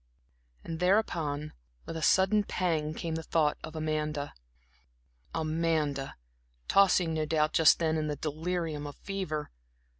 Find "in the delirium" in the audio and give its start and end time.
7.97-8.87